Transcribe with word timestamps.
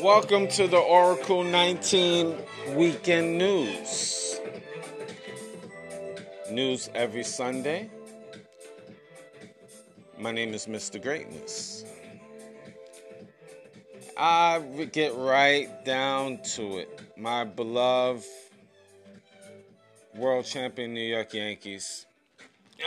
Welcome 0.00 0.48
to 0.48 0.66
the 0.66 0.78
Oracle 0.78 1.44
19 1.44 2.34
Weekend 2.74 3.36
News. 3.36 4.40
News 6.50 6.88
every 6.94 7.22
Sunday. 7.24 7.90
My 10.18 10.32
name 10.32 10.54
is 10.54 10.66
Mr. 10.66 11.02
Greatness. 11.02 11.84
I 14.16 14.60
get 14.90 15.14
right 15.16 15.84
down 15.84 16.38
to 16.54 16.78
it. 16.78 16.98
My 17.18 17.44
beloved 17.44 18.24
world 20.14 20.46
champion 20.46 20.94
New 20.94 21.02
York 21.02 21.34
Yankees. 21.34 22.06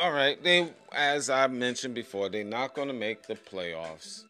All 0.01 0.11
right, 0.11 0.41
they 0.43 0.73
as 0.91 1.29
I 1.29 1.47
mentioned 1.47 1.95
before, 1.95 2.27
they're 2.27 2.43
not 2.43 2.73
going 2.73 2.89
to 2.89 2.93
make 2.93 3.27
the 3.27 3.35
playoffs. 3.35 4.25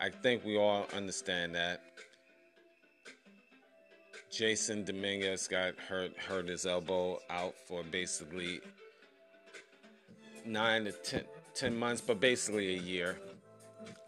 I 0.00 0.10
think 0.10 0.44
we 0.44 0.58
all 0.58 0.86
understand 0.94 1.54
that. 1.54 1.80
Jasson 4.30 4.84
Dominguez 4.84 5.48
got 5.48 5.78
hurt, 5.78 6.18
hurt 6.18 6.48
his 6.48 6.66
elbow 6.66 7.20
out 7.30 7.54
for 7.66 7.82
basically 7.84 8.60
nine 10.44 10.84
to 10.84 10.92
ten, 10.92 11.22
10 11.54 11.76
months, 11.76 12.02
but 12.02 12.20
basically 12.20 12.74
a 12.74 12.78
year. 12.78 13.16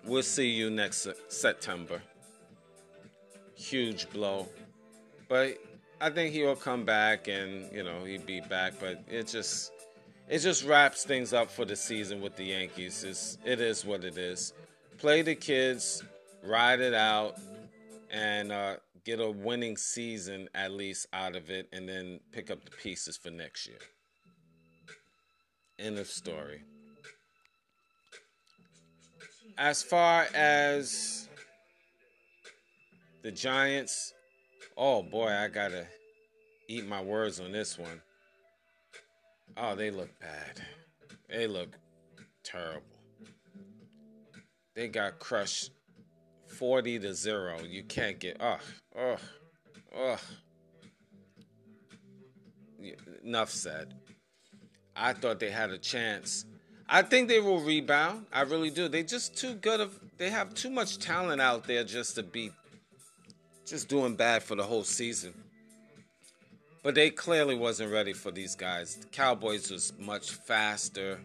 We'll 0.04 0.22
see 0.22 0.48
you 0.48 0.68
next 0.68 1.08
September. 1.28 2.02
Huge 3.54 4.10
blow. 4.10 4.48
But 5.28 5.58
I 6.00 6.10
think 6.10 6.34
he 6.34 6.42
will 6.42 6.56
come 6.56 6.84
back 6.84 7.28
and, 7.28 7.72
you 7.72 7.82
know, 7.82 8.04
he'd 8.04 8.26
be 8.26 8.40
back. 8.40 8.74
But 8.78 9.02
it 9.08 9.28
just 9.28 9.72
it 10.28 10.38
just 10.40 10.64
wraps 10.64 11.04
things 11.04 11.32
up 11.32 11.50
for 11.50 11.64
the 11.64 11.76
season 11.76 12.20
with 12.20 12.36
the 12.36 12.44
Yankees. 12.44 13.04
It's, 13.04 13.38
it 13.44 13.60
is 13.60 13.84
what 13.84 14.04
it 14.04 14.18
is. 14.18 14.52
Play 14.98 15.22
the 15.22 15.34
kids, 15.34 16.02
ride 16.42 16.80
it 16.80 16.94
out, 16.94 17.36
and 18.10 18.50
uh, 18.50 18.76
get 19.04 19.20
a 19.20 19.30
winning 19.30 19.76
season 19.76 20.48
at 20.54 20.72
least 20.72 21.06
out 21.12 21.36
of 21.36 21.50
it, 21.50 21.68
and 21.72 21.88
then 21.88 22.18
pick 22.32 22.50
up 22.50 22.64
the 22.64 22.70
pieces 22.70 23.16
for 23.16 23.30
next 23.30 23.66
year. 23.66 23.78
End 25.78 25.98
of 25.98 26.08
story. 26.08 26.62
As 29.58 29.82
far 29.82 30.26
as 30.34 31.28
the 33.22 33.30
Giants, 33.30 34.12
oh 34.76 35.02
boy, 35.02 35.28
I 35.28 35.48
gotta 35.48 35.86
eat 36.68 36.86
my 36.86 37.00
words 37.00 37.40
on 37.40 37.52
this 37.52 37.78
one. 37.78 38.00
Oh, 39.56 39.74
they 39.74 39.90
look 39.90 40.10
bad. 40.20 40.60
They 41.28 41.46
look 41.46 41.76
terrible. 42.44 42.82
They 44.74 44.88
got 44.88 45.18
crushed 45.18 45.70
40 46.46 46.98
to 47.00 47.14
0. 47.14 47.60
You 47.66 47.82
can't 47.82 48.18
get 48.18 48.36
ugh, 48.40 48.60
ugh, 48.98 49.20
ugh. 49.98 50.20
Enough 53.24 53.50
said. 53.50 53.94
I 54.94 55.14
thought 55.14 55.40
they 55.40 55.50
had 55.50 55.70
a 55.70 55.78
chance. 55.78 56.44
I 56.88 57.02
think 57.02 57.28
they 57.28 57.40
will 57.40 57.60
rebound. 57.60 58.26
I 58.32 58.42
really 58.42 58.70
do. 58.70 58.88
They 58.88 59.02
just 59.02 59.36
too 59.36 59.54
good 59.54 59.80
of 59.80 59.98
they 60.18 60.30
have 60.30 60.54
too 60.54 60.70
much 60.70 60.98
talent 60.98 61.40
out 61.40 61.64
there 61.64 61.84
just 61.84 62.14
to 62.14 62.22
be 62.22 62.50
just 63.66 63.88
doing 63.88 64.14
bad 64.14 64.42
for 64.42 64.54
the 64.54 64.62
whole 64.62 64.84
season. 64.84 65.34
But 66.86 66.94
they 66.94 67.10
clearly 67.10 67.56
wasn't 67.56 67.92
ready 67.92 68.12
for 68.12 68.30
these 68.30 68.54
guys. 68.54 68.94
The 68.94 69.08
Cowboys 69.08 69.72
was 69.72 69.92
much 69.98 70.30
faster. 70.30 71.18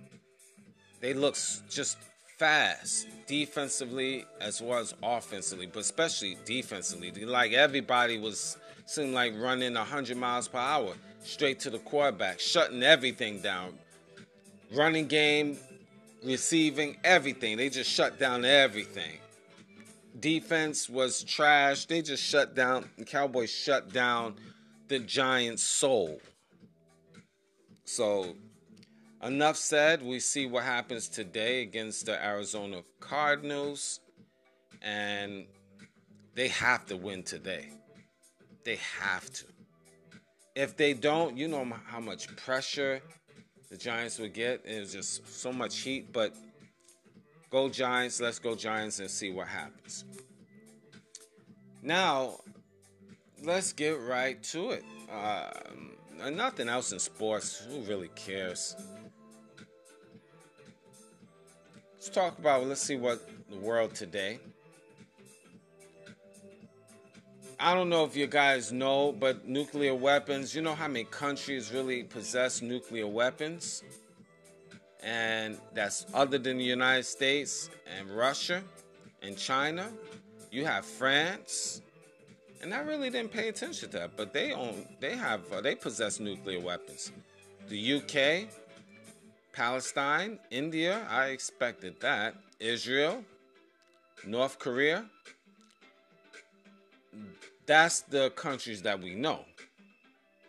They 1.01 1.13
looked 1.13 1.69
just 1.69 1.99
fast 2.39 3.07
defensively 3.27 4.25
as 4.39 4.59
well 4.59 4.79
as 4.79 4.95
offensively, 5.03 5.67
but 5.67 5.81
especially 5.81 6.39
defensively. 6.45 7.11
Like 7.11 7.51
everybody 7.51 8.17
was 8.17 8.57
seemed 8.87 9.13
like 9.13 9.33
running 9.37 9.75
100 9.75 10.17
miles 10.17 10.47
per 10.47 10.57
hour 10.57 10.95
straight 11.19 11.59
to 11.59 11.69
the 11.69 11.77
quarterback, 11.77 12.39
shutting 12.39 12.81
everything 12.81 13.39
down. 13.39 13.77
Running 14.73 15.05
game, 15.05 15.59
receiving, 16.23 16.97
everything. 17.03 17.57
They 17.57 17.69
just 17.69 17.91
shut 17.91 18.17
down 18.17 18.45
everything. 18.45 19.19
Defense 20.19 20.89
was 20.89 21.23
trash. 21.23 21.85
They 21.85 22.01
just 22.01 22.23
shut 22.23 22.55
down. 22.55 22.89
The 22.97 23.05
Cowboys 23.05 23.51
shut 23.51 23.93
down 23.93 24.37
the 24.91 24.99
Giants' 24.99 25.63
soul. 25.63 26.21
So 27.85 28.35
Enough 29.23 29.55
said. 29.55 30.01
We 30.01 30.19
see 30.19 30.47
what 30.47 30.63
happens 30.63 31.07
today 31.07 31.61
against 31.61 32.07
the 32.07 32.23
Arizona 32.23 32.81
Cardinals. 32.99 33.99
And 34.81 35.45
they 36.33 36.47
have 36.47 36.87
to 36.87 36.97
win 36.97 37.21
today. 37.21 37.69
They 38.63 38.79
have 38.99 39.31
to. 39.31 39.45
If 40.55 40.75
they 40.75 40.93
don't, 40.93 41.37
you 41.37 41.47
know 41.47 41.67
how 41.85 41.99
much 41.99 42.35
pressure 42.35 43.01
the 43.69 43.77
Giants 43.77 44.17
would 44.17 44.33
get. 44.33 44.61
It's 44.65 44.91
just 44.91 45.27
so 45.27 45.53
much 45.53 45.79
heat. 45.81 46.11
But 46.11 46.35
go 47.51 47.69
Giants. 47.69 48.19
Let's 48.19 48.39
go 48.39 48.55
Giants 48.55 48.99
and 48.99 49.09
see 49.09 49.31
what 49.31 49.47
happens. 49.47 50.03
Now, 51.83 52.39
let's 53.43 53.73
get 53.73 53.99
right 54.01 54.41
to 54.43 54.71
it. 54.71 54.83
Um, 55.11 56.35
nothing 56.35 56.69
else 56.69 56.91
in 56.91 56.99
sports. 56.99 57.57
Who 57.69 57.81
really 57.81 58.09
cares? 58.09 58.75
Let's 61.93 62.09
talk 62.09 62.37
about, 62.39 62.65
let's 62.65 62.81
see 62.81 62.97
what 62.97 63.27
the 63.49 63.57
world 63.57 63.93
today. 63.93 64.39
I 67.59 67.75
don't 67.75 67.89
know 67.89 68.05
if 68.05 68.15
you 68.15 68.25
guys 68.25 68.71
know, 68.71 69.11
but 69.11 69.47
nuclear 69.47 69.93
weapons, 69.93 70.55
you 70.55 70.63
know 70.63 70.73
how 70.73 70.87
many 70.87 71.03
countries 71.05 71.71
really 71.71 72.01
possess 72.01 72.63
nuclear 72.63 73.05
weapons? 73.05 73.83
And 75.03 75.59
that's 75.73 76.07
other 76.11 76.39
than 76.39 76.57
the 76.57 76.63
United 76.63 77.03
States 77.03 77.69
and 77.99 78.09
Russia 78.09 78.63
and 79.21 79.37
China. 79.37 79.91
You 80.51 80.65
have 80.65 80.85
France. 80.85 81.83
And 82.61 82.73
I 82.73 82.79
really 82.79 83.09
didn't 83.09 83.31
pay 83.31 83.47
attention 83.47 83.89
to 83.89 83.97
that, 83.97 84.15
but 84.15 84.33
they 84.33 84.53
own 84.53 84.85
they 84.99 85.15
have 85.15 85.41
uh, 85.51 85.61
they 85.61 85.73
possess 85.73 86.19
nuclear 86.19 86.59
weapons. 86.59 87.11
The 87.69 87.93
UK, 87.95 88.49
Palestine, 89.51 90.37
India, 90.51 91.07
I 91.09 91.27
expected 91.27 91.99
that. 92.01 92.35
Israel, 92.59 93.23
North 94.25 94.59
Korea. 94.59 95.05
That's 97.65 98.01
the 98.01 98.29
countries 98.31 98.81
that 98.83 98.99
we 99.01 99.15
know. 99.15 99.45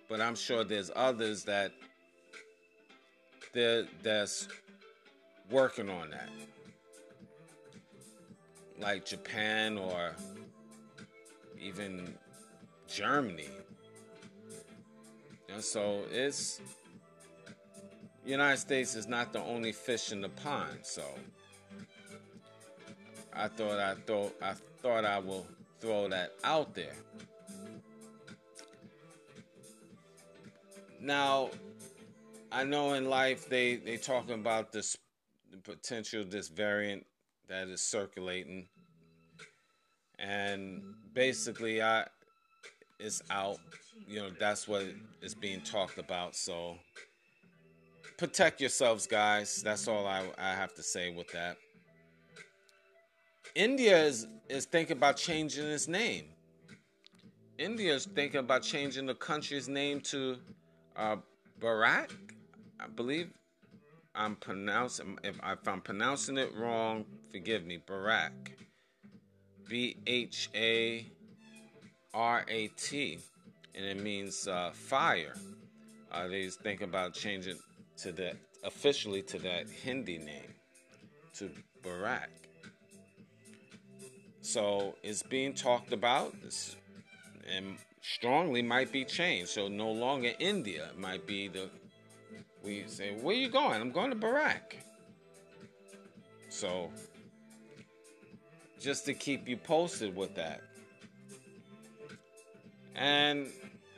But 0.08 0.20
I'm 0.20 0.34
sure 0.34 0.64
there's 0.64 0.90
others 0.94 1.44
that 1.44 1.72
that's 4.02 4.48
working 5.50 5.88
on 5.88 6.10
that. 6.10 6.28
Like 8.78 9.06
Japan 9.06 9.78
or 9.78 10.14
even 11.62 12.14
Germany. 12.88 13.48
And 15.48 15.62
so 15.62 16.02
it's 16.10 16.60
United 18.24 18.58
States 18.58 18.94
is 18.94 19.06
not 19.06 19.32
the 19.32 19.40
only 19.40 19.72
fish 19.72 20.12
in 20.12 20.20
the 20.20 20.28
pond, 20.28 20.78
so 20.82 21.02
I 23.32 23.48
thought 23.48 23.78
I 23.78 23.94
thought 24.06 24.34
I 24.42 24.54
thought 24.80 25.04
I 25.04 25.18
will 25.18 25.46
throw 25.80 26.08
that 26.08 26.32
out 26.44 26.74
there. 26.74 26.94
Now, 31.00 31.50
I 32.52 32.64
know 32.64 32.94
in 32.94 33.10
life 33.10 33.48
they 33.48 33.76
they 33.76 33.96
talking 33.96 34.34
about 34.34 34.72
this 34.72 34.96
potential 35.64 36.24
this 36.24 36.48
variant 36.48 37.04
that 37.48 37.68
is 37.68 37.82
circulating, 37.82 38.68
and 40.18 40.82
basically 41.14 41.82
I 41.82 42.06
it's 42.98 43.22
out. 43.30 43.58
You 44.06 44.20
know 44.20 44.30
that's 44.38 44.68
what 44.68 44.84
is 45.22 45.34
being 45.34 45.60
talked 45.60 45.98
about. 45.98 46.36
So 46.36 46.76
protect 48.16 48.60
yourselves, 48.60 49.06
guys. 49.06 49.62
That's 49.62 49.88
all 49.88 50.06
I, 50.06 50.24
I 50.38 50.54
have 50.54 50.74
to 50.74 50.82
say 50.82 51.12
with 51.14 51.30
that. 51.32 51.56
India 53.54 54.02
is, 54.04 54.26
is 54.48 54.64
thinking 54.64 54.96
about 54.96 55.16
changing 55.16 55.66
its 55.66 55.88
name. 55.88 56.26
India 57.58 57.94
is 57.94 58.06
thinking 58.06 58.40
about 58.40 58.62
changing 58.62 59.06
the 59.06 59.14
country's 59.14 59.68
name 59.68 60.00
to 60.00 60.36
uh, 60.96 61.16
Bharat. 61.60 62.10
I 62.80 62.86
believe 62.86 63.30
I'm 64.14 64.36
pronouncing 64.36 65.18
if, 65.22 65.36
if 65.44 65.68
I'm 65.68 65.80
pronouncing 65.80 66.38
it 66.38 66.54
wrong, 66.56 67.04
forgive 67.30 67.64
me. 67.64 67.82
Bharat. 67.86 68.30
B 69.68 69.96
H 70.06 70.50
A 70.54 71.06
R 72.14 72.44
A 72.48 72.68
T, 72.68 73.18
and 73.74 73.84
it 73.84 74.02
means 74.02 74.46
uh, 74.46 74.70
fire. 74.72 75.34
Uh, 76.10 76.28
they 76.28 76.48
think 76.48 76.82
about 76.82 77.14
changing 77.14 77.58
to 77.96 78.12
that 78.12 78.36
officially 78.64 79.22
to 79.22 79.38
that 79.38 79.66
Hindi 79.68 80.18
name, 80.18 80.54
to 81.36 81.50
Bharat. 81.82 82.28
So 84.42 84.96
it's 85.02 85.22
being 85.22 85.54
talked 85.54 85.92
about, 85.92 86.34
and 87.48 87.76
strongly 88.02 88.60
might 88.60 88.92
be 88.92 89.04
changed. 89.04 89.50
So 89.50 89.68
no 89.68 89.90
longer 89.90 90.32
India 90.38 90.90
might 90.98 91.26
be 91.26 91.48
the. 91.48 91.70
We 92.62 92.84
say, 92.86 93.16
where 93.20 93.34
you 93.34 93.48
going? 93.48 93.80
I'm 93.80 93.90
going 93.90 94.10
to 94.10 94.16
Bharat. 94.16 94.60
So 96.48 96.90
just 98.82 99.04
to 99.06 99.14
keep 99.14 99.48
you 99.48 99.56
posted 99.56 100.14
with 100.14 100.34
that. 100.34 100.60
And 102.94 103.46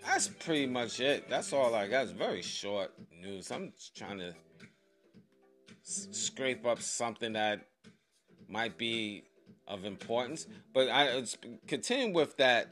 that's 0.04 0.28
pretty 0.28 0.66
much 0.66 1.00
it. 1.00 1.28
That's 1.28 1.52
all 1.52 1.74
I 1.74 1.88
got. 1.88 2.04
It's 2.04 2.12
very 2.12 2.42
short 2.42 2.92
news. 3.20 3.50
I'm 3.50 3.72
just 3.72 3.96
trying 3.96 4.18
to 4.18 4.34
s- 5.84 6.08
scrape 6.12 6.66
up 6.66 6.80
something 6.80 7.32
that 7.32 7.66
might 8.48 8.76
be 8.76 9.24
of 9.66 9.84
importance. 9.84 10.46
But 10.72 10.88
I 10.90 11.24
continue 11.66 12.14
with 12.14 12.36
that. 12.36 12.68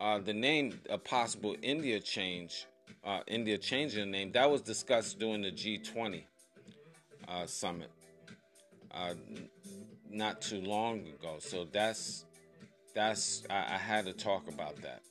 Uh, 0.00 0.18
the 0.18 0.32
name, 0.32 0.80
a 0.90 0.98
possible 0.98 1.54
India 1.62 2.00
change, 2.00 2.66
uh, 3.04 3.20
India 3.28 3.56
changing 3.56 4.00
the 4.00 4.10
name, 4.10 4.32
that 4.32 4.50
was 4.50 4.60
discussed 4.60 5.20
during 5.20 5.42
the 5.42 5.52
G20 5.52 6.24
uh, 7.28 7.46
summit. 7.46 7.88
Not 10.10 10.40
too 10.40 10.60
long 10.60 11.00
ago. 11.00 11.36
So 11.38 11.66
that's 11.70 12.24
that's 12.94 13.44
I, 13.48 13.74
I 13.74 13.78
had 13.78 14.04
to 14.06 14.12
talk 14.12 14.48
about 14.48 14.80
that. 14.82 15.02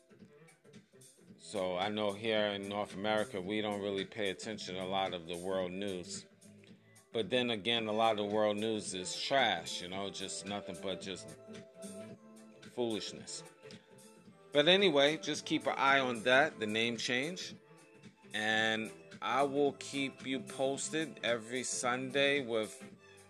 So 1.40 1.78
I 1.78 1.90
know 1.90 2.14
here 2.14 2.48
in 2.48 2.70
North 2.70 2.96
America 2.96 3.42
we 3.42 3.62
don't 3.62 3.82
really 3.82 4.06
pay 4.06 4.30
attention 4.30 4.76
to 4.76 4.84
a 4.84 4.86
lot 4.86 5.14
of 5.14 5.28
the 5.28 5.38
world 5.38 5.72
news. 5.72 6.26
But 7.14 7.30
then 7.30 7.50
again, 7.50 7.88
a 7.88 7.92
lot 7.92 8.12
of 8.12 8.18
the 8.18 8.36
world 8.36 8.58
news 8.58 8.94
is 8.94 9.16
trash, 9.16 9.82
you 9.82 9.90
know, 9.90 10.10
just 10.10 10.46
nothing 10.46 10.78
but 10.82 11.02
just 11.02 11.28
foolishness. 12.74 13.44
But 14.54 14.68
anyway, 14.68 15.18
just 15.22 15.46
keep 15.46 15.68
an 15.68 15.74
eye 15.78 16.00
on 16.00 16.24
that, 16.24 16.60
the 16.60 16.66
name 16.66 16.98
change. 16.98 17.54
And 18.34 18.92
I 19.22 19.44
will 19.44 19.74
keep 19.74 20.26
you 20.26 20.40
posted 20.40 21.20
every 21.24 21.64
Sunday 21.64 22.46
with 22.46 22.82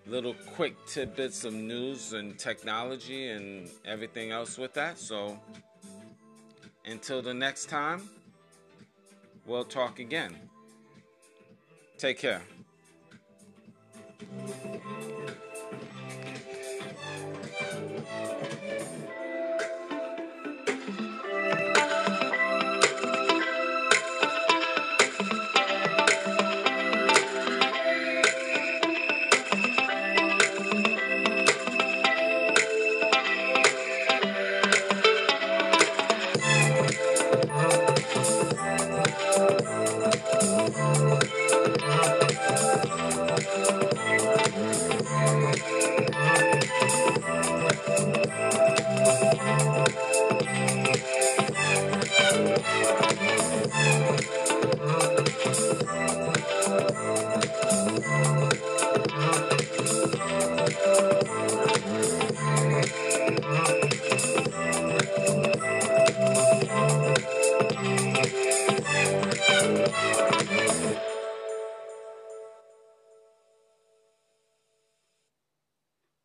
little 0.06 0.34
quick 0.56 0.76
tidbits 0.86 1.44
of 1.44 1.54
news 1.54 2.14
and 2.14 2.38
technology 2.38 3.30
and 3.30 3.70
everything 3.86 4.32
else 4.32 4.58
with 4.58 4.74
that. 4.74 4.98
So 4.98 5.40
until 6.86 7.22
the 7.22 7.34
next 7.34 7.70
time, 7.70 8.10
we'll 9.46 9.64
talk 9.64 10.00
again. 10.00 10.36
Take 11.98 12.18
care. 12.18 12.42